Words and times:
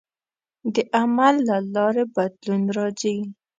د 0.73 0.75
عمل 0.97 1.35
له 1.49 1.57
لارې 1.75 2.03
بدلون 2.15 2.61
راځي. 2.77 3.17